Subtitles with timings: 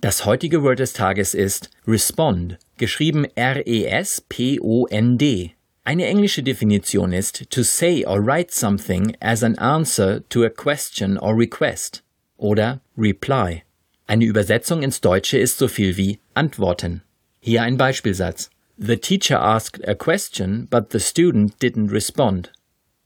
[0.00, 5.54] Das heutige Word des Tages ist Respond, geschrieben R-E-S-P-O-N-D.
[5.82, 11.16] Eine englische Definition ist to say or write something as an answer to a question
[11.16, 12.02] or request
[12.36, 13.62] oder reply.
[14.06, 17.02] Eine Übersetzung ins Deutsche ist so viel wie antworten.
[17.40, 18.50] Hier ein Beispielsatz.
[18.76, 22.52] The teacher asked a question, but the student didn't respond.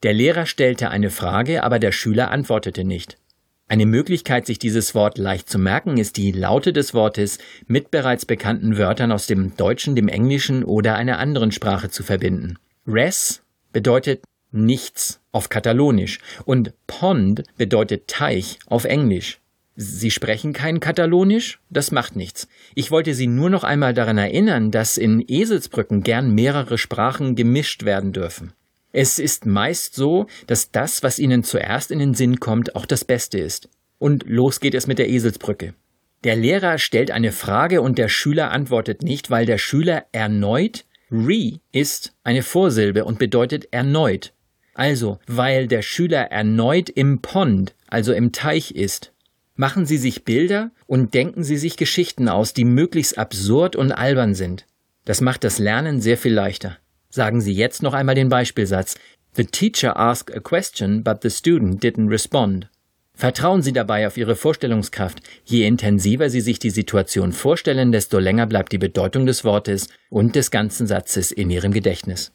[0.02, 3.19] Der Lehrer stellte eine Frage, aber der Schüler antwortete nicht.
[3.66, 8.27] Eine Möglichkeit, sich dieses Wort leicht zu merken, ist die Laute des Wortes mit bereits
[8.27, 12.58] bekannten Wörtern aus dem Deutschen, dem Englischen oder einer anderen Sprache zu verbinden.
[12.86, 14.22] Res bedeutet
[14.52, 19.41] nichts auf Katalonisch und Pond bedeutet Teich auf Englisch.
[19.77, 21.58] Sie sprechen kein Katalonisch?
[21.69, 22.46] Das macht nichts.
[22.77, 27.84] Ich wollte Sie nur noch einmal daran erinnern, dass in Eselsbrücken gern mehrere Sprachen gemischt
[27.84, 28.52] werden dürfen.
[28.97, 33.05] Es ist meist so, dass das, was Ihnen zuerst in den Sinn kommt, auch das
[33.05, 33.69] Beste ist.
[33.98, 35.75] Und los geht es mit der Eselsbrücke.
[36.23, 41.59] Der Lehrer stellt eine Frage und der Schüler antwortet nicht, weil der Schüler erneut Re
[41.73, 44.33] ist eine Vorsilbe und bedeutet erneut.
[44.75, 49.12] Also, weil der Schüler erneut im Pond, also im Teich ist.
[49.56, 54.36] Machen Sie sich Bilder und denken Sie sich Geschichten aus, die möglichst absurd und albern
[54.36, 54.67] sind.
[55.05, 56.79] Das macht das Lernen sehr viel leichter.
[57.15, 58.97] Sagen Sie jetzt noch einmal den Beispielsatz.
[59.37, 62.69] The teacher asked a question, but the student didn't respond.
[63.15, 65.20] Vertrauen Sie dabei auf Ihre Vorstellungskraft.
[65.45, 70.35] Je intensiver Sie sich die Situation vorstellen, desto länger bleibt die Bedeutung des Wortes und
[70.35, 72.33] des ganzen Satzes in Ihrem Gedächtnis.